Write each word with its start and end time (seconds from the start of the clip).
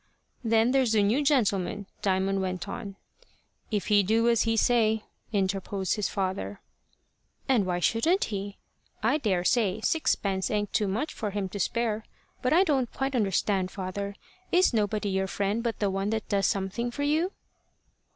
"Then 0.43 0.71
there's 0.71 0.93
the 0.93 1.03
new 1.03 1.23
gentleman," 1.23 1.85
Diamond 2.01 2.41
went 2.41 2.67
on. 2.67 2.95
"If 3.69 3.85
he 3.85 4.01
do 4.01 4.27
as 4.29 4.45
he 4.49 4.57
say," 4.57 5.03
interposed 5.31 5.95
his 5.95 6.09
father. 6.09 6.59
"And 7.47 7.67
why 7.67 7.77
shouldn't 7.81 8.23
he? 8.23 8.57
I 9.03 9.19
daresay 9.19 9.79
sixpence 9.81 10.49
ain't 10.49 10.73
too 10.73 10.87
much 10.87 11.13
for 11.13 11.29
him 11.29 11.49
to 11.49 11.59
spare. 11.59 12.03
But 12.41 12.51
I 12.51 12.63
don't 12.63 12.91
quite 12.91 13.15
understand, 13.15 13.69
father: 13.69 14.15
is 14.51 14.73
nobody 14.73 15.09
your 15.09 15.27
friend 15.27 15.61
but 15.61 15.77
the 15.77 15.91
one 15.91 16.09
that 16.09 16.27
does 16.29 16.47
something 16.47 16.89
for 16.89 17.03
you?" 17.03 17.33